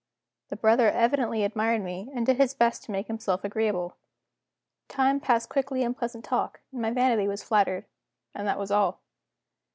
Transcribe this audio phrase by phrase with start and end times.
[0.49, 3.97] The brother evidently admired me, and did his best to make himself agreeable.
[4.87, 7.85] Time passed quickly in pleasant talk, and my vanity was flattered
[8.33, 9.01] and that was all.